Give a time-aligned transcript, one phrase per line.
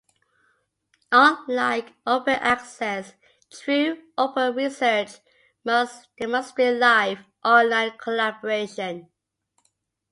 [1.11, 3.13] Unlike open access,
[3.51, 5.19] true open research
[5.63, 9.11] must demonstrate live, online collaboration.